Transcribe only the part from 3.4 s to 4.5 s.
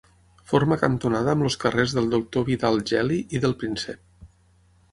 del Príncep.